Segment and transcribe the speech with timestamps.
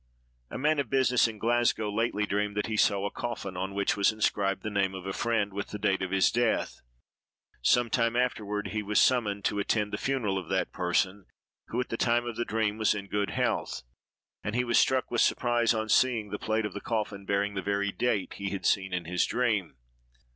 [0.49, 3.95] A man of business, in Glasgow, lately dreamed that he saw a coffin, on which
[3.95, 6.81] was inscribed the name of a friend, with the date of his death.
[7.61, 11.25] Some time afterward he was summoned to attend the funeral of that person,
[11.67, 13.83] who, at the time of the dream, was in good health,
[14.43, 17.61] and he was struck with surprise on seeing the plate of the coffin bearing the
[17.61, 19.75] very date he had seen in his dream.